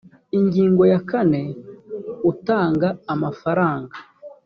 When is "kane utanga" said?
1.09-2.87